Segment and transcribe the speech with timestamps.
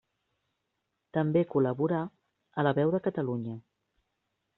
[1.17, 1.99] També col·laborà
[2.61, 3.59] a la Veu de Catalunya.